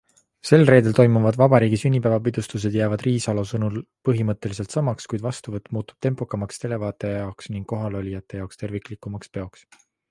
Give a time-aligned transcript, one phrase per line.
[0.49, 3.77] Sel reedel toimuvad vabariigi sünnipäevapidustused jäävad Riisalo sõnul
[4.09, 9.69] põhimõtteliselt samaks, kuid vastuvõtt muutub tempokamaks televaataja jaoks ning kohalolijate jaoks terviklikumaks peoks.